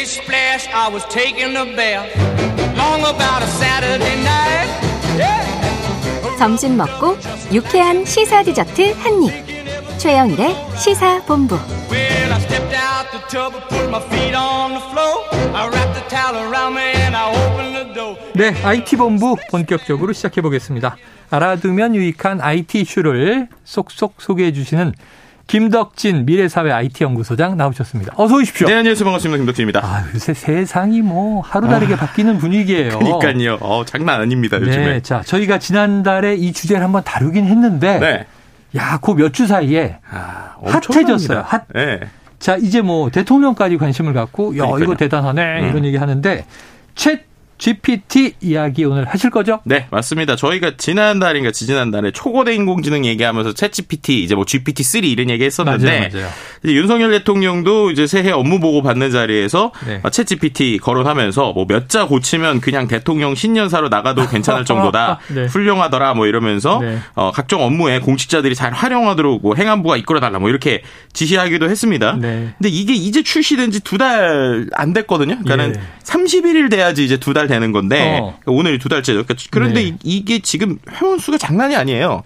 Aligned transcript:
Splish 0.00 0.24
splash, 0.24 0.66
I 0.72 0.88
was 0.88 1.04
taking 1.10 1.54
a 1.56 1.66
bath. 1.76 2.08
Long 2.74 3.00
about 3.00 3.42
a 3.42 3.46
Saturday 3.60 4.16
night. 4.24 4.70
Yeah. 5.18 6.38
점심 6.38 6.78
먹고 6.78 7.18
유쾌한 7.52 8.06
시사 8.06 8.42
디저트 8.42 8.94
한 8.94 9.22
입. 9.24 9.98
최영일의 9.98 10.56
시사 10.78 11.22
본부. 11.26 11.56
Well, 11.90 12.32
I 12.32 12.40
stepped 12.40 12.74
out 12.74 13.10
the 13.10 13.20
tub 13.28 13.52
and 13.54 13.68
put 13.68 13.90
my 13.90 14.00
feet 14.08 14.34
on 14.34 14.72
the 14.72 14.80
floor. 14.88 15.26
I 15.54 15.68
wrapped 15.68 15.92
the 15.92 16.08
towel 16.08 16.48
around 16.48 16.76
me 16.76 16.92
and 17.04 17.14
I 17.14 17.28
opened 17.28 17.76
the 17.76 17.92
door. 17.92 18.16
네, 18.34 18.54
IT 18.64 18.96
본부 18.96 19.36
본격적으로 19.50 20.14
시작해 20.14 20.40
보겠습니다. 20.40 20.96
알아두면 21.28 21.94
유익한 21.94 22.40
IT 22.40 22.80
이슈를 22.80 23.48
쏙쏙 23.64 24.14
소개해 24.16 24.54
주시는 24.54 24.94
김덕진 25.54 26.26
미래사회 26.26 26.70
IT 26.70 27.02
연구소장 27.02 27.56
나오셨습니다. 27.56 28.12
어서 28.16 28.36
오십시오. 28.36 28.68
네, 28.68 28.74
안녕하세요. 28.74 29.04
반갑습니다. 29.04 29.36
김덕진입니다. 29.38 29.80
아, 29.84 30.04
요새 30.14 30.32
세상이 30.32 31.02
뭐 31.02 31.40
하루 31.42 31.66
다르게 31.66 31.96
바뀌는 31.96 32.38
분위기예요. 32.38 32.96
그러니까요. 33.00 33.58
어, 33.60 33.84
장난 33.84 34.20
아닙니다, 34.20 34.60
요즘에. 34.60 34.76
네, 34.86 35.00
자, 35.00 35.22
저희가 35.26 35.58
지난달에 35.58 36.36
이 36.36 36.52
주제를 36.52 36.84
한번 36.84 37.02
다루긴 37.02 37.46
했는데 37.46 37.98
네. 37.98 38.26
야, 38.76 38.98
그 39.02 39.10
몇 39.14 39.32
주 39.32 39.48
사이에 39.48 39.98
아, 40.08 40.54
핫해졌어요. 40.64 41.42
핫. 41.44 41.64
네. 41.74 41.98
자, 42.38 42.54
이제 42.56 42.80
뭐 42.80 43.10
대통령까지 43.10 43.76
관심을 43.76 44.12
갖고 44.12 44.52
야, 44.56 44.66
그러니까요. 44.66 44.84
이거 44.84 44.94
대단하네. 44.94 45.62
음. 45.62 45.68
이런 45.70 45.84
얘기 45.84 45.96
하는데 45.96 46.44
챗 46.94 47.22
GPT 47.60 48.32
이야기 48.40 48.84
오늘 48.86 49.06
하실 49.06 49.28
거죠? 49.30 49.60
네, 49.64 49.86
맞습니다. 49.90 50.34
저희가 50.34 50.72
지난달인가 50.78 51.50
지지난달에 51.52 52.10
초고대 52.10 52.54
인공지능 52.54 53.04
얘기하면서 53.04 53.50
챗GPT, 53.52 54.10
이제 54.22 54.34
뭐 54.34 54.44
GPT-3 54.44 55.04
이런 55.04 55.28
얘기 55.28 55.44
했었는데, 55.44 55.86
맞아요, 55.86 56.08
맞아요. 56.12 56.28
이제 56.64 56.72
윤석열 56.72 57.10
대통령도 57.10 57.90
이제 57.90 58.06
새해 58.06 58.30
업무 58.30 58.60
보고 58.60 58.82
받는 58.82 59.10
자리에서 59.10 59.72
네. 59.86 60.00
챗GPT 60.02 60.80
거론하면서 60.80 61.52
뭐 61.52 61.66
몇 61.66 61.88
자 61.90 62.06
고치면 62.06 62.60
그냥 62.60 62.86
대통령 62.88 63.34
신년사로 63.34 63.88
나가도 63.90 64.28
괜찮을 64.28 64.64
정도다. 64.64 65.18
네. 65.34 65.44
훌륭하더라 65.46 66.14
뭐 66.14 66.26
이러면서 66.26 66.78
네. 66.80 66.98
어, 67.14 67.30
각종 67.32 67.62
업무에 67.62 67.98
공직자들이 68.00 68.54
잘 68.54 68.72
활용하도록 68.72 69.42
뭐 69.42 69.54
행안부가 69.54 69.96
이끌어 69.98 70.20
달라 70.20 70.38
뭐 70.38 70.48
이렇게 70.48 70.82
지시하기도 71.12 71.68
했습니다. 71.68 72.16
네. 72.18 72.54
근데 72.58 72.68
이게 72.70 72.94
이제 72.94 73.22
출시된 73.22 73.70
지 73.70 73.80
두 73.80 73.98
달 73.98 74.68
안 74.74 74.92
됐거든요. 74.94 75.38
그러니까는 75.42 75.74
예. 75.76 75.80
31일 76.04 76.70
돼야지 76.70 77.04
이제 77.04 77.16
두달 77.18 77.46
되는 77.50 77.72
건데 77.72 78.18
어. 78.20 78.38
그러니까 78.40 78.52
오늘이 78.52 78.78
두 78.78 78.88
달째죠. 78.88 79.24
그러니까 79.24 79.34
그런데 79.50 79.82
네. 79.82 79.86
이- 79.88 79.96
이게 80.02 80.38
지금 80.38 80.78
회원 80.90 81.18
수가 81.18 81.36
장난이 81.36 81.76
아니에요. 81.76 82.22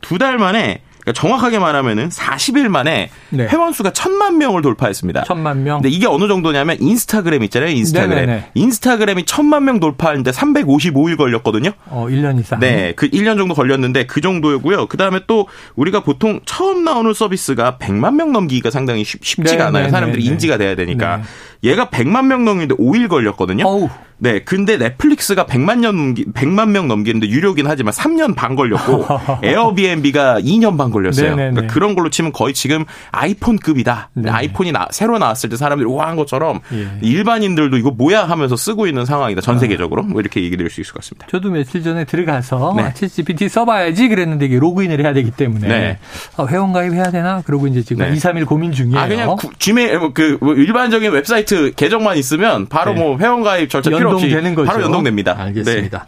두 0.00 0.18
달 0.18 0.38
만에 0.38 0.82
그러니까 1.00 1.20
정확하게 1.20 1.60
말하면은 1.60 2.08
40일 2.08 2.66
만에 2.68 3.10
네. 3.30 3.46
회원 3.46 3.72
수가 3.72 3.92
천만 3.92 4.38
명을 4.38 4.60
돌파했습니다. 4.60 5.22
천만 5.24 5.62
명. 5.62 5.76
근데 5.80 5.88
이게 5.88 6.06
어느 6.08 6.26
정도냐면 6.26 6.76
인스타그램 6.80 7.44
있잖아요. 7.44 7.70
인스타그램. 7.70 8.26
네네네. 8.26 8.50
인스타그램이 8.54 9.24
천만 9.24 9.64
명 9.64 9.78
돌파하는데 9.78 10.28
355일 10.32 11.16
걸렸거든요. 11.16 11.70
어, 11.86 12.06
1년 12.10 12.40
이상. 12.40 12.58
네, 12.58 12.92
그 12.96 13.08
1년 13.08 13.36
정도 13.38 13.54
걸렸는데 13.54 14.06
그 14.06 14.20
정도였고요. 14.20 14.86
그 14.86 14.96
다음에 14.96 15.20
또 15.28 15.46
우리가 15.76 16.00
보통 16.02 16.40
처음 16.44 16.82
나오는 16.82 17.12
서비스가 17.14 17.78
100만 17.80 18.14
명 18.16 18.32
넘기기가 18.32 18.72
상당히 18.72 19.04
쉽, 19.04 19.24
쉽지가 19.24 19.56
네, 19.56 19.62
않아요. 19.62 19.84
네, 19.84 19.90
사람들이 19.90 20.22
네, 20.24 20.28
네. 20.28 20.32
인지가 20.32 20.58
돼야 20.58 20.74
되니까. 20.74 21.18
네. 21.18 21.22
얘가 21.64 21.88
100만 21.88 22.26
명 22.26 22.44
넘기는데 22.44 22.74
5일 22.82 23.08
걸렸거든요. 23.08 23.64
어우. 23.66 23.88
네, 24.18 24.40
근데 24.44 24.78
넷플릭스가 24.78 25.44
100만 25.44 25.80
년 25.80 25.94
넘기, 25.94 26.24
100만 26.32 26.70
명 26.70 26.88
넘기는데 26.88 27.28
유료긴 27.28 27.66
하지만 27.66 27.92
3년 27.92 28.34
반 28.34 28.56
걸렸고 28.56 29.04
에어비앤비가 29.44 30.40
2년 30.40 30.78
반 30.78 30.90
걸렸어요. 30.90 31.34
그러니까 31.36 31.66
그런 31.66 31.94
걸로 31.94 32.08
치면 32.08 32.32
거의 32.32 32.54
지금 32.54 32.86
아이폰급이다. 33.12 34.10
네. 34.14 34.30
아이폰이 34.30 34.72
나- 34.72 34.88
새로 34.90 35.18
나왔을 35.18 35.50
때 35.50 35.56
사람들이 35.56 35.86
우아한 35.88 36.16
것처럼 36.16 36.60
예. 36.72 36.88
일반인들도 37.02 37.76
이거 37.76 37.90
뭐야 37.90 38.24
하면서 38.24 38.56
쓰고 38.56 38.86
있는 38.86 39.04
상황이다. 39.04 39.40
전 39.42 39.58
세계적으로. 39.58 40.02
뭐 40.02 40.20
이렇게 40.20 40.42
얘기 40.42 40.56
드릴 40.56 40.70
수 40.70 40.80
있을 40.80 40.92
것 40.94 41.02
같습니다. 41.02 41.26
저도 41.30 41.50
며칠 41.50 41.82
전에 41.82 42.04
들어가서 42.04 42.74
네. 42.76 42.82
아, 42.84 42.92
챗 42.92 43.10
GPT 43.12 43.48
써봐야지 43.50 44.08
그랬는데 44.08 44.46
이게 44.46 44.58
로그인을 44.58 45.02
해야 45.04 45.12
되기 45.12 45.30
때문에 45.30 45.68
네. 45.68 45.98
아, 46.38 46.46
회원 46.46 46.72
가입해야 46.72 47.10
되나? 47.10 47.42
그러고 47.44 47.66
이제 47.66 47.82
지금 47.82 48.06
네. 48.06 48.14
2, 48.14 48.18
3일 48.18 48.46
고민 48.46 48.72
중이에요. 48.72 48.98
아 48.98 49.08
그냥 49.08 49.36
구- 49.36 49.50
지메일 49.58 49.98
뭐그 49.98 50.38
일반적인 50.56 51.12
웹사이트 51.12 51.45
계정만 51.74 52.16
있으면 52.18 52.66
바로 52.66 52.92
네. 52.94 53.00
뭐 53.00 53.18
회원 53.18 53.42
가입 53.42 53.70
절차 53.70 53.90
필요 53.90 54.10
없이 54.10 54.26
연동되는 54.26 54.54
거죠. 54.54 54.66
바로 54.70 54.82
연동됩니다. 54.84 55.34
네. 55.34 55.42
알겠습니다. 55.44 56.06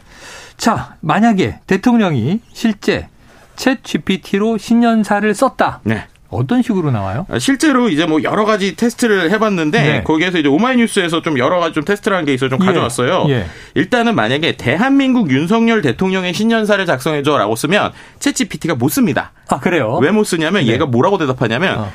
자, 0.57 0.97
만약에 1.01 1.61
대통령이 1.67 2.41
실제 2.53 3.09
챗 3.57 3.79
GPT로 3.83 4.59
신년사를 4.59 5.33
썼다. 5.35 5.81
네. 5.85 5.95
네. 5.95 6.05
어떤 6.31 6.61
식으로 6.61 6.91
나와요? 6.91 7.25
아, 7.31 7.39
실제로 7.39 7.89
이제 7.89 8.05
뭐 8.05 8.23
여러 8.23 8.45
가지 8.45 8.77
테스트를 8.77 9.31
해봤는데 9.31 9.83
네. 9.83 10.03
거기에서 10.03 10.37
이제 10.39 10.47
오마이뉴스에서 10.47 11.23
좀 11.23 11.39
여러 11.39 11.59
가지 11.59 11.73
좀 11.73 11.85
테스트를 11.85 12.15
한 12.19 12.27
게 12.27 12.35
있어 12.35 12.51
좀 12.51 12.59
예. 12.61 12.67
가져왔어요. 12.67 13.25
예. 13.31 13.47
일단은 13.75 14.15
만약에 14.15 14.59
대한민국 14.59 15.31
윤석열 15.31 15.81
대통령의 15.81 16.35
신년사를 16.35 16.85
작성해줘라고 16.85 17.57
쓰면 17.57 17.93
챗GPT가 18.19 18.77
못 18.77 18.91
씁니다. 18.91 19.33
아, 19.49 19.59
그래요? 19.59 19.99
왜 20.03 20.11
못 20.11 20.25
쓰냐면 20.25 20.67
네. 20.67 20.73
얘가 20.73 20.85
뭐라고 20.85 21.17
대답하냐면 21.17 21.79
어. 21.79 21.93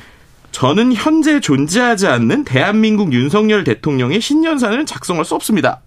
저는 0.54 0.92
현재 0.92 1.40
존재하지 1.40 2.06
않는 2.06 2.44
대한민국 2.44 3.12
윤석열 3.12 3.64
대통령의 3.64 4.20
신년사는 4.20 4.86
작성할 4.86 5.24
수 5.24 5.34
없습니다. 5.34 5.80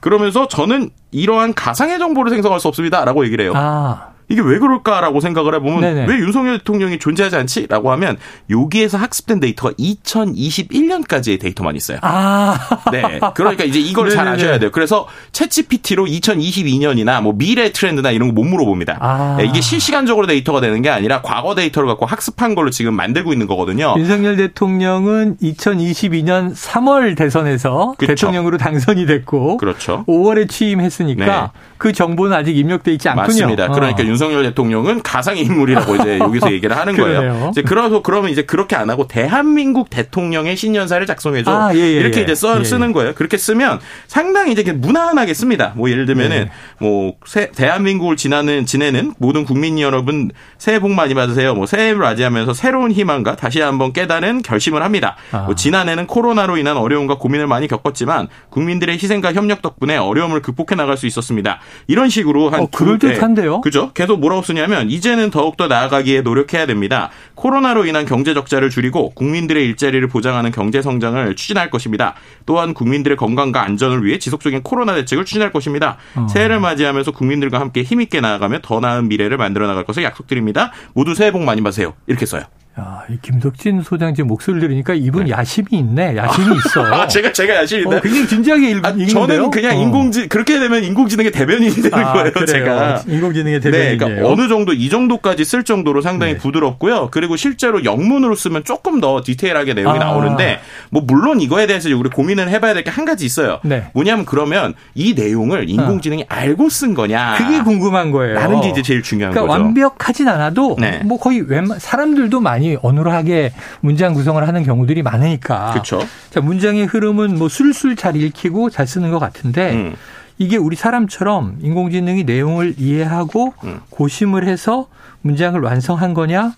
그러면서 0.00 0.46
저는 0.46 0.90
이러한 1.10 1.54
가상의 1.54 1.98
정보를 1.98 2.30
생성할 2.30 2.60
수 2.60 2.68
없습니다라고 2.68 3.24
얘기를 3.24 3.46
해요. 3.46 3.54
아, 3.56 4.09
이게 4.30 4.40
왜 4.40 4.58
그럴까라고 4.58 5.20
생각을 5.20 5.54
해보면 5.56 5.80
네네. 5.80 6.06
왜 6.06 6.14
윤석열 6.18 6.58
대통령이 6.58 6.98
존재하지 6.98 7.36
않지?라고 7.36 7.92
하면 7.92 8.16
여기에서 8.48 8.96
학습된 8.98 9.40
데이터가 9.40 9.74
2021년까지의 9.74 11.38
데이터만 11.40 11.76
있어요. 11.76 11.98
아. 12.02 12.58
네. 12.90 13.20
그러니까 13.34 13.64
이제 13.64 13.78
이걸 13.78 14.10
잘. 14.10 14.30
아셔야 14.30 14.60
돼요. 14.60 14.70
그래서 14.70 15.08
챗GPT로 15.32 16.08
2022년이나 16.20 17.20
뭐 17.20 17.32
미래 17.36 17.72
트렌드나 17.72 18.10
이런 18.12 18.28
거 18.28 18.40
못 18.40 18.44
물어봅니다. 18.44 18.98
아. 19.00 19.34
네, 19.38 19.44
이게 19.44 19.60
실시간적으로 19.60 20.26
데이터가 20.26 20.60
되는 20.60 20.80
게 20.82 20.88
아니라 20.88 21.20
과거 21.20 21.54
데이터를 21.56 21.88
갖고 21.88 22.06
학습한 22.06 22.54
걸로 22.54 22.70
지금 22.70 22.94
만들고 22.94 23.32
있는 23.32 23.46
거거든요. 23.48 23.94
윤석열 23.98 24.36
대통령은 24.36 25.36
2022년 25.42 26.54
3월 26.54 27.16
대선에서 27.16 27.94
그쵸. 27.98 28.06
대통령으로 28.14 28.56
당선이 28.56 29.06
됐고 29.06 29.56
그렇죠. 29.58 30.04
5월에 30.06 30.48
취임했으니까 30.48 31.24
네. 31.52 31.60
그 31.76 31.92
정보는 31.92 32.32
아직 32.36 32.56
입력돼 32.56 32.92
있지 32.92 33.08
않군요. 33.08 33.26
맞습니다. 33.26 33.64
어. 33.66 33.72
그러니까 33.72 34.02
윤석열 34.20 34.42
대통령은 34.42 35.02
가상의 35.02 35.42
인물이라고 35.44 35.96
이제 35.96 36.18
여기서 36.20 36.52
얘기를 36.52 36.76
하는. 36.76 36.90
거예요. 36.96 37.48
이제 37.52 37.62
그래서 37.62 38.02
그러면 38.02 38.30
이제 38.30 38.42
그렇게 38.42 38.76
안 38.76 38.90
하고 38.90 39.06
대한민국 39.06 39.88
대통령의 39.88 40.56
신년사를 40.56 41.06
작성해줘 41.06 41.50
아, 41.50 41.74
예, 41.74 41.78
예, 41.78 41.92
이렇게 41.92 42.18
예. 42.18 42.22
이제 42.24 42.34
써 42.34 42.58
예, 42.60 42.64
쓰는 42.64 42.92
거예요. 42.92 43.14
그렇게 43.14 43.38
쓰면 43.38 43.80
상당히 44.08 44.52
이제 44.52 44.70
무난하게 44.72 45.32
씁니다. 45.32 45.72
뭐 45.76 45.88
예를 45.88 46.04
들면은 46.04 46.44
네. 46.44 46.50
뭐 46.86 47.14
새- 47.24 47.50
대한민국을 47.52 48.16
지나는 48.16 48.66
지내는 48.66 49.14
모든 49.18 49.44
국민 49.44 49.78
여러분 49.80 50.30
새해 50.58 50.80
복 50.80 50.90
많이 50.90 51.14
받으세요. 51.14 51.54
뭐 51.54 51.64
새해를 51.66 51.98
맞이하면서 52.00 52.52
새로운 52.52 52.90
희망과 52.90 53.36
다시 53.36 53.60
한번 53.60 53.92
깨닫는 53.92 54.42
결심을 54.42 54.82
합니다. 54.82 55.16
아. 55.32 55.38
뭐 55.44 55.54
지난해는 55.54 56.06
코로나로 56.08 56.56
인한 56.58 56.76
어려움과 56.76 57.16
고민을 57.18 57.46
많이 57.46 57.68
겪었지만 57.68 58.28
국민들의 58.50 58.96
희생과 58.96 59.32
협력 59.32 59.62
덕분에 59.62 59.96
어려움을 59.96 60.42
극복해 60.42 60.74
나갈 60.74 60.96
수 60.96 61.06
있었습니다. 61.06 61.60
이런 61.86 62.08
식으로 62.08 62.50
한 62.50 62.60
어, 62.62 62.68
두- 62.70 62.84
그럴듯한데요? 62.84 63.54
네. 63.54 63.60
그죠? 63.62 63.92
계속 63.94 64.09
뭐라고 64.16 64.42
쓰냐면 64.42 64.90
이제는 64.90 65.30
더욱더 65.30 65.66
나아가기에 65.66 66.22
노력해야 66.22 66.66
됩니다. 66.66 67.10
코로나로 67.34 67.86
인한 67.86 68.06
경제 68.06 68.34
적자를 68.34 68.70
줄이고 68.70 69.10
국민들의 69.10 69.64
일자리를 69.64 70.06
보장하는 70.08 70.50
경제 70.50 70.82
성장을 70.82 71.34
추진할 71.36 71.70
것입니다. 71.70 72.14
또한 72.46 72.74
국민들의 72.74 73.16
건강과 73.16 73.62
안전을 73.62 74.04
위해 74.04 74.18
지속적인 74.18 74.62
코로나 74.62 74.94
대책을 74.94 75.24
추진할 75.24 75.52
것입니다. 75.52 75.96
어. 76.16 76.26
새해를 76.28 76.60
맞이하면서 76.60 77.12
국민들과 77.12 77.60
함께 77.60 77.82
힘있게 77.82 78.20
나아가며 78.20 78.60
더 78.62 78.80
나은 78.80 79.08
미래를 79.08 79.36
만들어 79.36 79.66
나갈 79.66 79.84
것을 79.84 80.02
약속드립니다. 80.02 80.72
모두 80.94 81.14
새해 81.14 81.32
복 81.32 81.42
많이 81.42 81.62
받으세요. 81.62 81.94
이렇게 82.06 82.26
써요. 82.26 82.42
야, 82.78 83.02
이 83.10 83.18
김덕진 83.20 83.82
소장 83.82 84.14
지금 84.14 84.28
목소리를 84.28 84.60
들으니까 84.68 84.94
이분 84.94 85.28
야심이 85.28 85.66
있네. 85.72 86.16
야심이 86.16 86.46
있어. 86.56 86.84
아, 86.86 87.06
제가 87.08 87.32
제가 87.32 87.56
야심인데. 87.56 87.96
어, 87.96 88.00
굉장히 88.00 88.28
진지하게 88.28 88.70
읽, 88.70 88.86
아, 88.86 88.90
읽는데요. 88.90 89.26
저는 89.26 89.50
그냥 89.50 89.76
어. 89.76 89.82
인공지 89.82 90.28
그렇게 90.28 90.58
되면 90.60 90.84
인공지능의 90.84 91.32
대변인이 91.32 91.74
되는 91.74 91.92
아, 91.98 92.12
거예요. 92.12 92.32
그래요. 92.32 92.46
제가. 92.46 93.02
인공지능의 93.08 93.60
네, 93.60 93.70
대변인이에요. 93.70 93.98
그러니까 93.98 94.28
어느 94.28 94.48
정도 94.48 94.72
이 94.72 94.88
정도까지 94.88 95.44
쓸 95.44 95.64
정도로 95.64 96.00
상당히 96.00 96.34
네. 96.34 96.38
부드럽고요. 96.38 97.08
그리고 97.10 97.34
실제로 97.36 97.82
영문으로 97.84 98.36
쓰면 98.36 98.62
조금 98.64 99.00
더 99.00 99.20
디테일하게 99.24 99.74
내용이 99.74 99.98
아. 99.98 100.04
나오는데 100.04 100.60
뭐 100.90 101.02
물론 101.04 101.40
이거에 101.40 101.66
대해서 101.66 101.88
우리 101.94 102.08
고민을 102.08 102.48
해봐야 102.50 102.72
될 102.74 102.84
게 102.84 102.90
한 102.90 103.04
가지 103.04 103.26
있어요. 103.26 103.58
네. 103.64 103.84
뭐냐면 103.94 104.24
그러면 104.24 104.74
이 104.94 105.14
내용을 105.14 105.68
인공지능이 105.68 106.24
알고 106.28 106.68
쓴 106.70 106.94
거냐? 106.94 107.34
그게 107.36 107.62
궁금한 107.62 108.10
거예요. 108.10 108.34
라는 108.34 108.60
게 108.60 108.68
이제 108.70 108.80
제일 108.82 109.02
중요한 109.02 109.32
그러니까 109.32 109.52
거죠. 109.52 109.64
완벽하진 109.64 110.28
않아도 110.28 110.76
네. 110.78 111.00
뭐 111.04 111.18
거의 111.18 111.40
웬만 111.42 111.78
사람들도 111.78 112.40
많이 112.40 112.59
어눌하게 112.82 113.52
문장 113.80 114.14
구성을 114.14 114.46
하는 114.46 114.62
경우들이 114.62 115.02
많으니까. 115.02 115.72
그렇죠. 115.72 116.00
자, 116.30 116.40
문장의 116.40 116.86
흐름은 116.86 117.38
뭐 117.38 117.48
술술 117.48 117.96
잘 117.96 118.16
읽히고 118.16 118.70
잘 118.70 118.86
쓰는 118.86 119.10
것 119.10 119.18
같은데 119.18 119.72
음. 119.72 119.96
이게 120.38 120.56
우리 120.56 120.74
사람처럼 120.74 121.58
인공지능이 121.60 122.24
내용을 122.24 122.74
이해하고 122.78 123.52
음. 123.64 123.80
고심을 123.90 124.48
해서 124.48 124.88
문장을 125.20 125.60
완성한 125.60 126.14
거냐? 126.14 126.54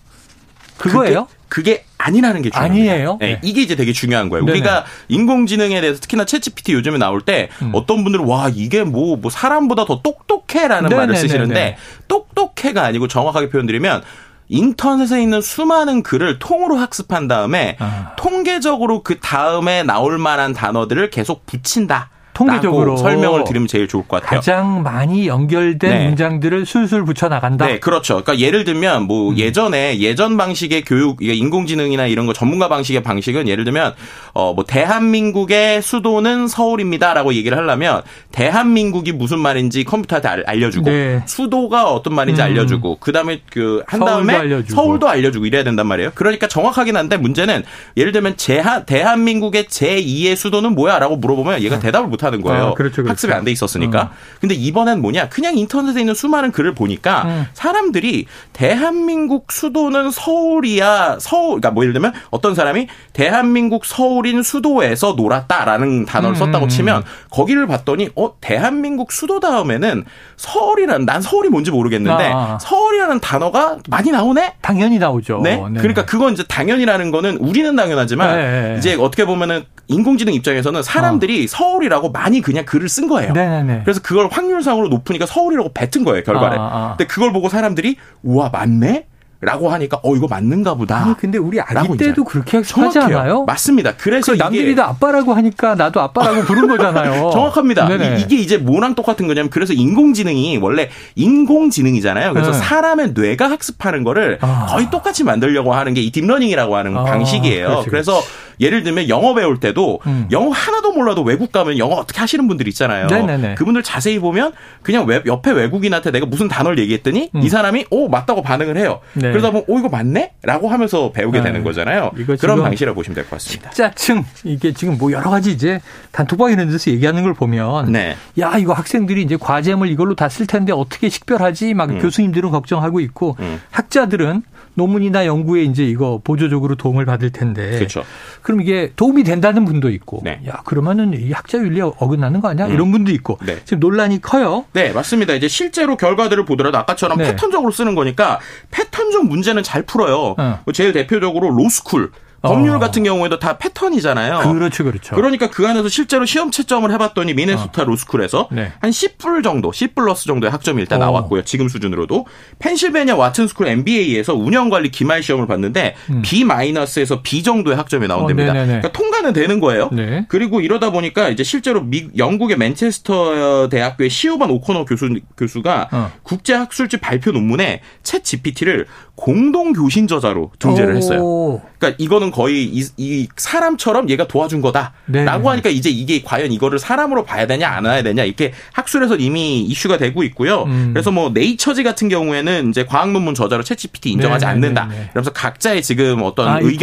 그거예요? 0.77 1.27
그게, 1.49 1.75
그게 1.75 1.85
아니라는 1.97 2.41
게 2.41 2.49
중요해요. 2.49 2.71
아니에요? 2.71 3.17
네, 3.19 3.27
네. 3.33 3.39
이게 3.43 3.61
이제 3.61 3.75
되게 3.75 3.93
중요한 3.93 4.29
거예요. 4.29 4.45
네네. 4.45 4.57
우리가 4.57 4.85
인공지능에 5.07 5.79
대해서 5.81 5.99
특히나 6.01 6.25
챗GPT 6.25 6.73
요즘에 6.73 6.97
나올 6.97 7.21
때 7.21 7.49
음. 7.61 7.71
어떤 7.73 8.03
분들은 8.03 8.25
와 8.25 8.49
이게 8.53 8.83
뭐, 8.83 9.15
뭐 9.15 9.29
사람보다 9.29 9.85
더 9.85 10.01
똑똑해라는 10.01 10.89
네네네네. 10.89 10.95
말을 10.95 11.15
쓰시는데 11.15 11.77
똑똑해가 12.07 12.83
아니고 12.83 13.07
정확하게 13.07 13.49
표현드리면 13.49 14.01
인터넷에 14.49 15.21
있는 15.21 15.41
수많은 15.41 16.03
글을 16.03 16.39
통으로 16.39 16.77
학습한 16.77 17.27
다음에 17.27 17.77
아. 17.79 18.13
통계적으로 18.17 19.03
그 19.03 19.19
다음에 19.19 19.83
나올 19.83 20.17
만한 20.17 20.53
단어들을 20.53 21.09
계속 21.09 21.45
붙인다. 21.45 22.09
통계적으로. 22.33 22.97
설명을 22.97 23.43
드리면 23.43 23.67
제일 23.67 23.87
좋을 23.87 24.07
것 24.07 24.21
같아요. 24.21 24.39
가장 24.39 24.83
많이 24.83 25.27
연결된 25.27 25.91
네. 25.91 26.07
문장들을 26.07 26.65
술술 26.65 27.05
붙여 27.05 27.29
나간다. 27.29 27.65
네, 27.67 27.79
그렇죠. 27.79 28.23
그러니까 28.23 28.39
예를 28.39 28.63
들면 28.63 29.03
뭐 29.03 29.31
음. 29.31 29.37
예전에 29.37 29.99
예전 29.99 30.37
방식의 30.37 30.83
교육, 30.83 31.23
인공지능이나 31.23 32.07
이런 32.07 32.25
거 32.25 32.33
전문가 32.33 32.67
방식의 32.69 33.03
방식은 33.03 33.47
예를 33.47 33.63
들면 33.65 33.93
어 34.33 34.53
뭐 34.53 34.63
대한민국의 34.65 35.81
수도는 35.81 36.47
서울입니다라고 36.47 37.33
얘기를 37.33 37.57
하려면 37.57 38.01
대한민국이 38.31 39.11
무슨 39.11 39.39
말인지 39.39 39.83
컴퓨터한테 39.83 40.27
알- 40.27 40.43
알려주고 40.45 40.89
네. 40.89 41.21
수도가 41.25 41.91
어떤 41.91 42.13
말인지 42.15 42.41
음. 42.41 42.45
알려 42.45 42.65
주고 42.65 42.97
그다음에 42.99 43.39
그 43.51 43.83
한 43.87 43.99
다음에 43.99 44.33
알려주고. 44.35 44.75
서울도 44.75 45.07
알려 45.07 45.31
주고 45.31 45.45
이래야 45.45 45.63
된단 45.63 45.87
말이에요. 45.87 46.11
그러니까 46.15 46.47
정확하긴 46.47 46.95
한데 46.97 47.17
문제는 47.17 47.63
예를 47.97 48.11
들면 48.11 48.37
제하, 48.37 48.83
대한민국의 48.85 49.65
제2의 49.65 50.35
수도는 50.35 50.73
뭐야라고 50.75 51.17
물어보면 51.17 51.61
얘가 51.61 51.79
대답을 51.79 52.09
못 52.37 52.49
하는 52.49 52.59
거예요. 52.59 52.71
아, 52.71 52.73
그렇죠, 52.73 52.97
그렇죠. 52.97 53.09
학습이 53.11 53.33
안 53.33 53.43
돼 53.43 53.51
있었으니까. 53.51 54.11
근데 54.39 54.55
이번엔 54.55 55.01
뭐냐? 55.01 55.29
그냥 55.29 55.57
인터넷에 55.57 55.99
있는 55.99 56.13
수많은 56.13 56.51
글을 56.51 56.73
보니까 56.75 57.23
음. 57.25 57.45
사람들이 57.53 58.25
대한민국 58.53 59.51
수도는 59.51 60.11
서울이야. 60.11 61.17
서울 61.19 61.59
그러니까 61.61 61.71
뭐 61.71 61.83
예를 61.83 61.93
들면 61.93 62.13
어떤 62.29 62.55
사람이 62.55 62.87
대한민국 63.13 63.85
서울인 63.85 64.43
수도에서 64.43 65.13
놀았다라는 65.17 66.05
단어를 66.05 66.35
음, 66.35 66.39
썼다고 66.39 66.65
음, 66.65 66.69
치면 66.69 67.03
거기를 67.29 67.67
봤더니 67.67 68.09
어 68.15 68.33
대한민국 68.41 69.11
수도 69.11 69.39
다음에는 69.39 70.05
서울이라는 70.37 71.05
난 71.05 71.21
서울이 71.21 71.49
뭔지 71.49 71.71
모르겠는데 71.71 72.31
아. 72.33 72.57
서울이라는 72.61 73.19
단어가 73.19 73.77
많이 73.89 74.11
나오네. 74.11 74.55
당연히 74.61 74.99
나오죠. 74.99 75.41
네? 75.43 75.57
그러니까 75.77 76.05
그건 76.05 76.33
이제 76.33 76.43
당연이라는 76.43 77.11
거는 77.11 77.37
우리는 77.37 77.75
당연하지만 77.75 78.35
네. 78.37 78.75
이제 78.77 78.95
어떻게 78.95 79.25
보면은 79.25 79.65
인공지능 79.87 80.33
입장에서는 80.33 80.81
사람들이 80.81 81.47
서울이라고 81.47 82.11
많이 82.11 82.41
그냥 82.41 82.65
글을 82.65 82.87
쓴 82.89 83.07
거예요. 83.07 83.31
어. 83.31 83.33
네네네. 83.33 83.81
그래서 83.83 84.01
그걸 84.01 84.27
확률상으로 84.31 84.87
높으니까 84.87 85.25
서울이라고 85.25 85.71
뱉은 85.73 86.05
거예요, 86.05 86.23
결과를. 86.23 86.57
아, 86.57 86.61
아. 86.61 86.95
근데 86.97 87.05
그걸 87.07 87.33
보고 87.33 87.49
사람들이 87.49 87.97
우와, 88.23 88.49
맞네? 88.49 89.07
라고 89.45 89.69
하니까 89.69 89.99
어 90.03 90.15
이거 90.15 90.27
맞는가 90.27 90.73
보다. 90.75 90.97
아니 90.97 91.17
근데 91.17 91.37
우리 91.37 91.59
아기. 91.59 91.97
때도 91.97 92.23
그렇게 92.23 92.57
하지. 92.57 92.99
않아요? 92.99 93.43
맞습니다. 93.45 93.93
그래서 93.97 94.31
그 94.31 94.37
남들이 94.37 94.75
다 94.75 94.87
아빠라고 94.89 95.33
하니까 95.33 95.75
나도 95.75 95.99
아빠라고 96.01 96.41
부른 96.43 96.67
거잖아요. 96.67 97.29
정확합니다. 97.33 97.87
네네. 97.87 98.17
이- 98.17 98.21
이게 98.21 98.35
이제 98.37 98.57
뭐랑 98.57 98.95
똑같은 98.95 99.27
거냐면 99.27 99.49
그래서 99.49 99.73
인공지능이 99.73 100.57
원래 100.57 100.89
인공지능이잖아요. 101.15 102.33
그래서 102.33 102.51
네. 102.51 102.57
사람의 102.57 103.11
뇌가 103.13 103.49
학습하는 103.49 104.03
거를 104.03 104.37
아. 104.41 104.65
거의 104.69 104.89
똑같이 104.89 105.23
만들려고 105.23 105.73
하는 105.73 105.93
게 105.93 106.03
이 106.03 106.11
딥러닝이라고 106.11 106.75
하는 106.75 106.97
아, 106.97 107.03
방식이에요. 107.05 107.67
그렇지, 107.67 107.89
그래서 107.89 108.21
예를 108.59 108.83
들면 108.83 109.07
영어 109.09 109.33
배울 109.33 109.59
때도 109.59 109.99
음. 110.05 110.27
영어 110.31 110.49
하나도 110.51 110.91
몰라도 110.91 111.23
외국 111.23 111.51
가면 111.53 111.77
영어 111.77 111.95
어떻게 111.95 112.19
하시는 112.19 112.45
분들 112.47 112.67
있잖아요. 112.67 113.07
네네네. 113.07 113.55
그분들 113.55 113.83
자세히 113.83 114.19
보면 114.19 114.51
그냥 114.81 115.05
외- 115.05 115.21
옆에 115.25 115.51
외국인한테 115.51 116.11
내가 116.11 116.25
무슨 116.25 116.47
단어를 116.49 116.77
얘기했더니 116.79 117.29
음. 117.35 117.41
이 117.41 117.47
사람이 117.49 117.85
오 117.89 118.09
맞다고 118.09 118.41
반응을 118.41 118.77
해요. 118.77 118.99
네. 119.13 119.31
그러다 119.33 119.51
보면 119.51 119.65
오 119.67 119.79
이거 119.79 119.89
맞네? 119.89 120.33
라고 120.43 120.69
하면서 120.69 121.11
배우게 121.11 121.39
네. 121.39 121.43
되는 121.45 121.63
거잖아요. 121.63 122.11
이거 122.17 122.35
그런 122.39 122.61
방식이라고 122.61 122.95
보시면 122.95 123.15
될 123.15 123.23
것 123.25 123.31
같습니다. 123.31 123.69
짜증 123.71 124.23
이게 124.43 124.73
지금 124.73 124.97
뭐 124.97 125.11
여러 125.11 125.29
가지 125.29 125.51
이제 125.51 125.79
단톡방 126.11 126.51
이런 126.51 126.69
데서 126.69 126.91
얘기하는 126.91 127.23
걸 127.23 127.33
보면 127.33 127.91
네. 127.91 128.15
야 128.39 128.57
이거 128.57 128.73
학생들이 128.73 129.21
이제 129.23 129.37
과제물 129.37 129.89
이걸로 129.89 130.15
다 130.15 130.27
쓸 130.29 130.47
텐데 130.47 130.71
어떻게 130.73 131.09
식별하지 131.09 131.73
막 131.73 131.89
음. 131.91 131.99
교수님들은 131.99 132.49
걱정하고 132.51 132.99
있고 133.01 133.35
음. 133.39 133.61
학자들은 133.71 134.41
논문이나 134.75 135.25
연구에 135.25 135.63
이제 135.63 135.83
이거 135.85 136.19
보조적으로 136.23 136.75
도움을 136.75 137.05
받을 137.05 137.31
텐데 137.31 137.71
그렇죠. 137.71 138.03
그럼 138.41 138.61
이게 138.61 138.91
도움이 138.95 139.23
된다는 139.23 139.65
분도 139.65 139.89
있고 139.89 140.21
네. 140.23 140.41
야 140.47 140.61
그러면은 140.65 141.13
이 141.13 141.31
학자 141.31 141.57
윤리 141.57 141.81
어긋나는 141.81 142.41
거 142.41 142.49
아니야 142.49 142.67
음. 142.67 142.73
이런 142.73 142.91
분도 142.91 143.11
있고 143.11 143.37
네. 143.45 143.59
지금 143.65 143.79
논란이 143.79 144.21
커요. 144.21 144.65
네, 144.73 144.91
맞습니다. 144.91 145.33
이제 145.33 145.47
실제로 145.47 145.97
결과들을 145.97 146.45
보더라도 146.45 146.77
아까처럼 146.79 147.17
네. 147.17 147.25
패턴적으로 147.25 147.71
쓰는 147.71 147.95
거니까 147.95 148.39
패턴적 148.71 149.25
문제는 149.25 149.63
잘 149.63 149.83
풀어요. 149.83 150.35
어. 150.37 150.59
뭐 150.65 150.73
제일 150.73 150.93
대표적으로 150.93 151.49
로스쿨. 151.51 152.11
법률 152.43 152.75
어. 152.75 152.79
같은 152.79 153.03
경우에도 153.03 153.39
다 153.39 153.57
패턴이잖아요. 153.57 154.51
그렇죠, 154.51 154.83
그렇죠. 154.83 155.15
그러니까 155.15 155.49
그 155.49 155.65
안에서 155.65 155.87
실제로 155.87 156.25
시험 156.25 156.51
채점을 156.51 156.91
해봤더니 156.91 157.33
미네소타 157.33 157.85
로스쿨에서 157.85 158.49
네. 158.51 158.73
한 158.79 158.91
C플 158.91 159.43
정도, 159.43 159.71
C 159.71 159.95
플러스 159.95 160.25
정도의 160.25 160.51
학점이 160.51 160.81
일단 160.81 161.01
어. 161.01 161.05
나왔고요. 161.05 161.43
지금 161.45 161.69
수준으로도. 161.69 162.25
펜실베니아 162.59 163.15
와튼스쿨 163.15 163.67
MBA에서 163.67 164.35
운영관리 164.35 164.91
기말 164.91 165.23
시험을 165.23 165.47
봤는데 165.47 165.95
음. 166.09 166.21
B 166.21 166.43
마이너스에서 166.43 167.21
B 167.21 167.43
정도의 167.43 167.77
학점이 167.77 168.07
나온답니다. 168.07 168.51
어. 168.51 168.65
그러니까 168.65 168.91
통과는 168.91 169.31
되는 169.31 169.61
거예요. 169.61 169.89
네. 169.93 170.25
그리고 170.27 170.59
이러다 170.59 170.91
보니까 170.91 171.29
이제 171.29 171.43
실제로 171.43 171.81
미, 171.81 172.09
영국의 172.17 172.57
맨체스터 172.57 173.69
대학교의 173.69 174.09
시오반 174.09 174.49
오코너 174.49 174.83
교수, 174.83 175.09
교수가 175.37 175.89
어. 175.93 176.11
국제학술지 176.23 176.97
발표 176.97 177.31
논문에 177.31 177.81
챗 178.03 178.21
GPT를 178.21 178.85
공동 179.15 179.71
교신 179.71 180.07
저자로 180.07 180.51
등재를 180.59 180.97
했어요. 180.97 181.21
오. 181.21 181.61
그러니까 181.83 182.03
이거는 182.03 182.31
거의 182.31 182.63
이, 182.63 182.87
이 182.97 183.27
사람처럼 183.35 184.09
얘가 184.09 184.27
도와준 184.27 184.61
거다라고 184.61 184.93
네. 185.07 185.25
하니까 185.25 185.69
이제 185.69 185.89
이게 185.89 186.21
과연 186.23 186.51
이거를 186.51 186.79
사람으로 186.79 187.25
봐야 187.25 187.45
되냐 187.45 187.67
안 187.69 187.83
봐야 187.83 188.01
되냐 188.01 188.23
이렇게 188.23 188.53
학술에서 188.71 189.17
이미 189.17 189.61
이슈가 189.61 189.97
되고 189.97 190.23
있고요. 190.23 190.63
음. 190.63 190.91
그래서 190.93 191.11
뭐 191.11 191.31
네이처지 191.33 191.83
같은 191.83 192.07
경우에는 192.07 192.69
이제 192.69 192.85
과학 192.85 193.11
논문 193.11 193.35
저자로 193.35 193.63
챗GPT 193.63 194.07
인정하지 194.07 194.45
네, 194.45 194.51
네, 194.51 194.55
않는다. 194.55 194.85
네, 194.85 194.95
네. 194.95 195.09
그러면서 195.09 195.31
각자의 195.31 195.81
지금 195.83 196.21
어떤 196.23 196.47
아, 196.47 196.59
의견들이 196.61 196.73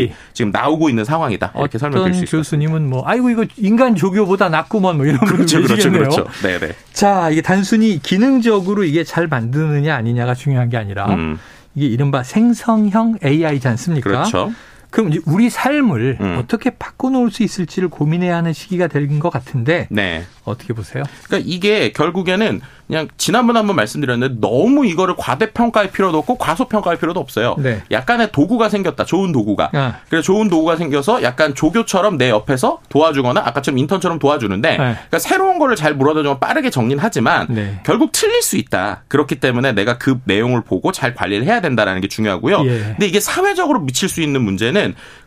입장들이. 0.00 0.12
지금 0.32 0.50
나오고 0.50 0.88
있는 0.88 1.04
상황이다. 1.04 1.52
이렇게 1.56 1.78
설명드릴 1.78 2.14
수 2.14 2.24
있습니다. 2.24 2.36
교수님은 2.36 2.88
뭐 2.88 3.02
아이고 3.06 3.30
이거 3.30 3.44
인간 3.58 3.94
조교보다 3.94 4.48
낫구먼 4.48 4.96
뭐 4.96 5.06
이런 5.06 5.18
그렇죠, 5.20 5.60
그렇죠. 5.62 5.90
그렇죠. 5.90 6.26
네, 6.42 6.58
네. 6.58 6.72
자, 6.92 7.28
이게 7.30 7.42
단순히 7.42 8.00
기능적으로 8.02 8.84
이게 8.84 9.04
잘 9.04 9.26
만드느냐 9.26 9.94
아니냐가 9.94 10.34
중요한 10.34 10.70
게 10.70 10.76
아니라 10.76 11.06
음, 11.06 11.38
이게 11.76 11.86
이른바 11.86 12.22
생성형 12.22 13.18
AI지 13.22 13.68
않습니까? 13.68 14.08
그렇죠. 14.10 14.50
그럼 14.90 15.10
이제 15.10 15.20
우리 15.26 15.50
삶을 15.50 16.18
음. 16.20 16.36
어떻게 16.38 16.70
바꿔놓을 16.70 17.30
수 17.30 17.42
있을지를 17.42 17.88
고민해야 17.88 18.36
하는 18.36 18.52
시기가 18.52 18.86
된 18.88 19.06
것 19.20 19.30
같은데 19.30 19.86
네. 19.90 20.24
어떻게 20.44 20.72
보세요? 20.74 21.04
그러니까 21.26 21.48
이게 21.50 21.92
결국에는 21.92 22.60
그냥 22.86 23.08
지난번에 23.16 23.58
한번 23.58 23.74
말씀드렸는데 23.76 24.36
너무 24.40 24.86
이거를 24.86 25.14
과대평가할 25.16 25.90
필요도 25.90 26.18
없고 26.18 26.36
과소평가할 26.38 26.98
필요도 26.98 27.18
없어요. 27.18 27.56
네. 27.58 27.82
약간의 27.90 28.30
도구가 28.32 28.68
생겼다. 28.68 29.04
좋은 29.04 29.32
도구가. 29.32 29.70
아. 29.72 29.96
그래서 30.08 30.24
좋은 30.24 30.48
도구가 30.48 30.76
생겨서 30.76 31.22
약간 31.22 31.54
조교처럼 31.54 32.16
내 32.16 32.30
옆에서 32.30 32.80
도와주거나 32.88 33.40
아까처럼 33.44 33.78
인턴처럼 33.78 34.18
도와주는데 34.20 34.70
네. 34.70 34.76
그러니까 34.76 35.18
새로운 35.18 35.58
거를 35.58 35.74
잘 35.76 35.94
물어다주면 35.94 36.38
빠르게 36.40 36.70
정리는 36.70 37.02
하지만 37.02 37.46
네. 37.50 37.80
결국 37.84 38.12
틀릴 38.12 38.42
수 38.42 38.56
있다. 38.56 39.02
그렇기 39.08 39.36
때문에 39.40 39.72
내가 39.72 39.98
그 39.98 40.20
내용을 40.24 40.62
보고 40.62 40.92
잘 40.92 41.14
관리를 41.14 41.44
해야 41.46 41.60
된다라는 41.60 42.00
게 42.00 42.08
중요하고요. 42.08 42.64
예. 42.66 42.68
근데 42.78 43.06
이게 43.06 43.18
사회적으로 43.18 43.80
미칠 43.80 44.08
수 44.08 44.20
있는 44.20 44.42
문제는 44.42 44.75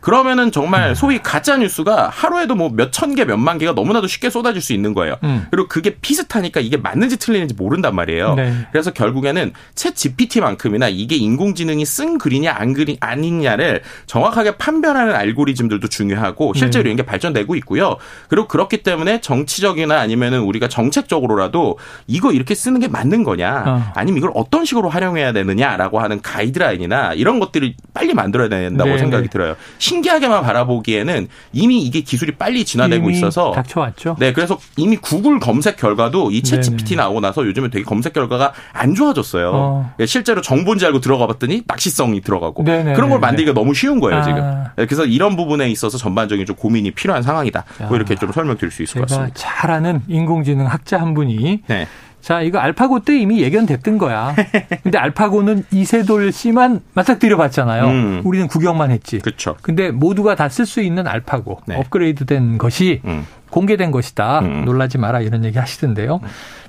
그러면은 0.00 0.50
정말 0.50 0.94
소위 0.96 1.18
가짜 1.22 1.56
뉴스가 1.58 2.08
하루에도 2.08 2.54
뭐 2.54 2.70
몇 2.70 2.90
천 2.92 3.14
개, 3.14 3.24
몇만 3.24 3.58
개가 3.58 3.72
너무나도 3.72 4.06
쉽게 4.06 4.30
쏟아질 4.30 4.60
수 4.62 4.72
있는 4.72 4.94
거예요. 4.94 5.16
음. 5.24 5.46
그리고 5.50 5.68
그게 5.68 5.96
비슷하니까 6.00 6.60
이게 6.60 6.76
맞는지 6.76 7.18
틀리는지 7.18 7.54
모른단 7.54 7.94
말이에요. 7.94 8.34
네. 8.34 8.52
그래서 8.72 8.90
결국에는 8.90 9.52
챗 9.74 9.94
GPT만큼이나 9.94 10.88
이게 10.88 11.16
인공지능이 11.16 11.84
쓴 11.84 12.18
글이냐 12.18 12.54
안 12.56 12.72
글이 12.72 12.98
아니냐를 13.00 13.82
정확하게 14.06 14.56
판별하는 14.56 15.14
알고리즘들도 15.14 15.88
중요하고 15.88 16.54
실제로 16.54 16.84
네. 16.84 16.88
이런 16.90 16.96
게 16.96 17.02
발전되고 17.04 17.54
있고요. 17.56 17.96
그리고 18.28 18.48
그렇기 18.48 18.82
때문에 18.82 19.20
정치적이나 19.20 19.98
아니면은 19.98 20.40
우리가 20.40 20.68
정책적으로라도 20.68 21.78
이거 22.06 22.32
이렇게 22.32 22.54
쓰는 22.54 22.80
게 22.80 22.88
맞는 22.88 23.24
거냐, 23.24 23.64
어. 23.66 23.92
아니면 23.94 24.18
이걸 24.18 24.30
어떤 24.34 24.64
식으로 24.64 24.88
활용해야 24.88 25.32
되느냐라고 25.32 26.00
하는 26.00 26.20
가이드라인이나 26.22 27.14
이런 27.14 27.40
것들을 27.40 27.74
빨리 27.94 28.14
만들어야 28.14 28.48
된다고 28.48 28.90
네, 28.90 28.98
생각이 28.98 29.28
네. 29.28 29.30
들어요. 29.40 29.56
신기하게만 29.78 30.42
바라보기에는 30.42 31.28
이미 31.52 31.82
이게 31.82 32.02
기술이 32.02 32.32
빨리 32.32 32.64
진화되고 32.64 33.10
있어서 33.10 33.52
닥쳐왔죠. 33.52 34.16
네, 34.18 34.32
그래서 34.32 34.58
이미 34.76 34.96
구글 34.96 35.40
검색 35.40 35.76
결과도 35.76 36.30
이 36.30 36.42
네네. 36.42 36.60
챗 36.60 36.62
GPT 36.62 36.96
나오고 36.96 37.20
나서 37.20 37.46
요즘에 37.46 37.70
되게 37.70 37.84
검색 37.84 38.12
결과가 38.12 38.52
안 38.72 38.94
좋아졌어요. 38.94 39.50
어. 39.52 39.94
예, 40.00 40.06
실제로 40.06 40.42
정보인지 40.42 40.84
알고 40.86 41.00
들어가 41.00 41.26
봤더니 41.26 41.62
낚시성이 41.66 42.20
들어가고 42.20 42.62
네네네네. 42.62 42.94
그런 42.94 43.10
걸 43.10 43.20
만들기가 43.20 43.54
너무 43.54 43.74
쉬운 43.74 44.00
거예요, 44.00 44.20
아. 44.20 44.22
지금. 44.22 44.64
예, 44.78 44.86
그래서 44.86 45.04
이런 45.06 45.36
부분에 45.36 45.70
있어서 45.70 45.96
전반적인 45.98 46.44
좀 46.46 46.56
고민이 46.56 46.90
필요한 46.92 47.22
상황이다. 47.22 47.64
뭐 47.88 47.96
이렇게 47.96 48.14
좀 48.14 48.32
설명드릴 48.32 48.70
수 48.70 48.82
있을 48.82 49.00
것 49.00 49.08
같습니다. 49.08 49.34
잘 49.34 49.70
아는 49.70 50.02
인공지능 50.08 50.66
학자 50.66 51.00
한 51.00 51.14
분이 51.14 51.62
네. 51.66 51.86
자, 52.20 52.42
이거 52.42 52.58
알파고 52.58 53.00
때 53.00 53.18
이미 53.18 53.40
예견됐던 53.42 53.98
거야. 53.98 54.34
근데 54.82 54.98
알파고는 54.98 55.64
이세돌 55.72 56.32
씨만 56.32 56.80
맞닥뜨려 56.94 57.36
봤잖아요. 57.36 57.84
음. 57.86 58.22
우리는 58.24 58.46
구경만 58.46 58.90
했지. 58.90 59.18
그렇죠. 59.18 59.56
근데 59.62 59.90
모두가 59.90 60.34
다 60.34 60.48
쓸 60.48 60.66
수 60.66 60.80
있는 60.82 61.06
알파고 61.06 61.60
네. 61.66 61.76
업그레이드 61.76 62.26
된 62.26 62.58
것이 62.58 63.00
음. 63.04 63.26
공개된 63.50 63.90
것이다. 63.90 64.40
음. 64.40 64.64
놀라지 64.64 64.98
마라 64.98 65.20
이런 65.20 65.44
얘기 65.44 65.58
하시던데요. 65.58 66.20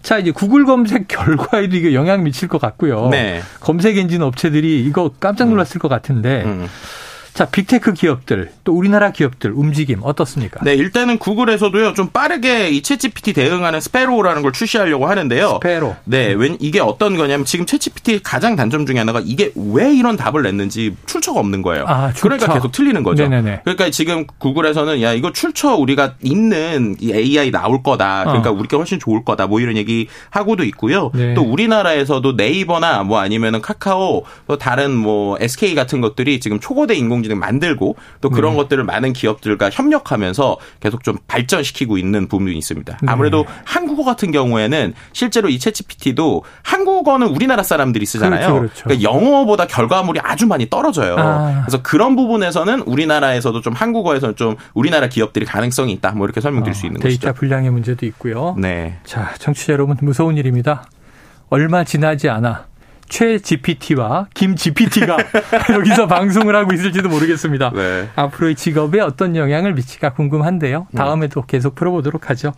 자, 0.01 0.17
이제 0.17 0.31
구글 0.31 0.65
검색 0.65 1.07
결과에도 1.07 1.75
이게 1.75 1.93
영향 1.93 2.23
미칠 2.23 2.47
것 2.47 2.59
같고요. 2.59 3.09
네. 3.09 3.41
검색 3.59 3.97
엔진 3.97 4.21
업체들이 4.23 4.83
이거 4.85 5.11
깜짝 5.19 5.49
놀랐을 5.49 5.79
것 5.79 5.89
같은데. 5.89 6.43
음. 7.31 7.37
자, 7.37 7.45
빅테크 7.45 7.93
기업들 7.93 8.51
또 8.63 8.73
우리나라 8.73 9.11
기업들 9.11 9.51
움직임 9.51 9.99
어떻습니까? 10.03 10.59
네, 10.63 10.73
일단은 10.73 11.17
구글에서도요, 11.17 11.93
좀 11.93 12.09
빠르게 12.09 12.69
이 12.69 12.81
챗GPT 12.81 13.33
대응하는 13.33 13.79
스페로우라는 13.79 14.41
걸 14.41 14.51
출시하려고 14.51 15.07
하는데요. 15.07 15.53
스페로. 15.55 15.95
네, 16.05 16.33
웬 16.33 16.57
이게 16.59 16.79
어떤 16.79 17.15
거냐면 17.17 17.45
지금 17.45 17.65
챗GPT 17.65 18.21
가장 18.23 18.55
단점 18.55 18.85
중에 18.85 18.97
하나가 18.97 19.21
이게 19.23 19.51
왜 19.55 19.93
이런 19.93 20.17
답을 20.17 20.43
냈는지 20.43 20.95
출처가 21.05 21.39
없는 21.39 21.61
거예요. 21.61 21.85
아, 21.87 22.11
출처. 22.11 22.21
그러니까 22.21 22.53
계속 22.53 22.71
틀리는 22.71 23.01
거죠. 23.03 23.23
네네네. 23.23 23.61
그러니까 23.63 23.89
지금 23.89 24.25
구글에서는 24.37 25.01
야 25.01 25.13
이거 25.13 25.31
출처 25.31 25.75
우리가 25.75 26.15
있는 26.21 26.95
이 26.99 27.13
AI 27.13 27.51
나올 27.51 27.81
거다. 27.81 28.25
그러니까 28.25 28.49
어. 28.49 28.53
우리가 28.53 28.77
훨씬 28.77 28.99
좋을 28.99 29.23
거다. 29.23 29.47
뭐 29.47 29.59
이런 29.59 29.77
얘기 29.77 30.07
하고도 30.29 30.63
있고요. 30.65 31.11
네. 31.13 31.33
또 31.33 31.43
우리나라에서도 31.43 32.33
네이버나 32.33 33.03
뭐 33.03 33.19
아니면은 33.19 33.61
카카오 33.61 34.23
또 34.47 34.57
다른 34.57 34.91
뭐 34.95 35.37
SK 35.39 35.75
같은 35.75 36.01
것들이 36.01 36.39
지금 36.39 36.59
초거대 36.59 36.93
인공 36.95 37.20
지능 37.23 37.39
만들고 37.39 37.95
또 38.21 38.29
그런 38.29 38.53
네. 38.53 38.57
것들을 38.57 38.83
많은 38.83 39.13
기업들과 39.13 39.69
협력하면서 39.71 40.57
계속 40.79 41.03
좀 41.03 41.17
발전시키고 41.27 41.97
있는 41.97 42.27
부분이 42.27 42.57
있습니다. 42.57 42.97
네. 43.01 43.11
아무래도 43.11 43.45
한국어 43.65 44.03
같은 44.03 44.31
경우에는 44.31 44.93
실제로 45.13 45.49
이 45.49 45.57
챗GPT도 45.57 46.41
한국어는 46.63 47.27
우리나라 47.27 47.63
사람들이 47.63 48.05
쓰잖아요. 48.05 48.53
그렇죠, 48.53 48.59
그렇죠. 48.59 48.89
러니까 48.89 49.09
영어보다 49.09 49.67
결과물이 49.67 50.19
아주 50.23 50.47
많이 50.47 50.69
떨어져요. 50.69 51.15
아. 51.17 51.61
그래서 51.65 51.81
그런 51.81 52.15
부분에서는 52.15 52.81
우리나라에서도 52.81 53.61
좀 53.61 53.73
한국어에서는 53.73 54.35
좀 54.35 54.55
우리나라 54.73 55.07
기업들이 55.07 55.45
가능성이 55.45 55.93
있다. 55.93 56.11
뭐 56.11 56.25
이렇게 56.25 56.41
설명드릴 56.41 56.75
수 56.75 56.85
있는 56.85 56.99
어, 56.99 57.03
데이터 57.03 57.27
것이죠. 57.27 57.33
분량의 57.39 57.69
문제도 57.71 58.05
있고요. 58.05 58.55
네. 58.57 58.99
자, 59.03 59.33
청취자 59.39 59.73
여러분 59.73 59.97
무서운 60.01 60.37
일입니다. 60.37 60.85
얼마 61.49 61.83
지나지 61.83 62.29
않아 62.29 62.70
최 63.11 63.37
GPT와 63.39 64.27
김 64.33 64.55
GPT가 64.55 65.17
여기서 65.75 66.07
방송을 66.07 66.55
하고 66.55 66.73
있을지도 66.73 67.09
모르겠습니다. 67.09 67.71
네. 67.75 68.07
앞으로의 68.15 68.55
직업에 68.55 69.01
어떤 69.01 69.35
영향을 69.35 69.73
미칠까 69.73 70.13
궁금한데요. 70.13 70.87
다음에도 70.95 71.41
계속 71.41 71.75
풀어보도록 71.75 72.29
하죠. 72.29 72.53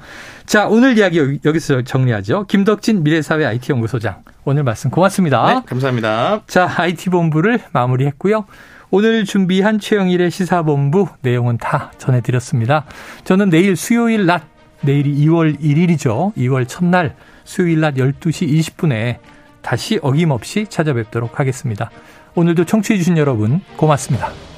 자, 0.46 0.68
오늘 0.68 0.96
이야기 1.00 1.18
여기- 1.18 1.40
여기서 1.44 1.82
정리하죠. 1.82 2.46
김덕진 2.48 3.04
미래사회 3.04 3.46
IT연구소장. 3.46 4.18
오늘 4.46 4.64
말씀 4.64 4.92
고맙습니다. 4.92 5.54
네, 5.56 5.62
감사합니다. 5.66 6.44
자, 6.46 6.72
IT본부를 6.78 7.60
마무리했고요. 7.72 8.46
오늘 8.92 9.26
준비한 9.26 9.80
최영일의 9.80 10.30
시사본부 10.30 11.08
내용은 11.22 11.58
다 11.58 11.92
전해드렸습니다. 11.98 12.86
저는 13.24 13.50
내일 13.50 13.76
수요일 13.76 14.28
낮, 14.28 14.44
내일이 14.82 15.16
2월 15.26 15.60
1일이죠. 15.60 16.36
2월 16.36 16.68
첫날 16.68 17.16
수요일 17.44 17.80
낮 17.80 17.96
12시 17.96 18.48
20분에 18.60 19.18
다시 19.64 19.98
어김없이 20.04 20.68
찾아뵙도록 20.70 21.40
하겠습니다. 21.40 21.90
오늘도 22.36 22.66
청취해주신 22.66 23.18
여러분 23.18 23.62
고맙습니다. 23.78 24.53